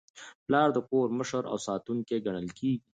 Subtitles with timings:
[0.45, 2.79] پلار د کور مشر او ساتونکی ګڼل کېږي.